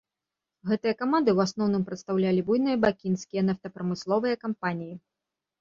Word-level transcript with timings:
Гэтыя 0.69 0.93
каманды 1.01 1.29
ў 1.33 1.39
асноўным 1.49 1.83
прадстаўлялі 1.89 2.45
буйныя 2.47 2.81
бакінскія 2.87 3.41
нафтапрамысловыя 3.51 4.35
кампаніі. 4.47 4.95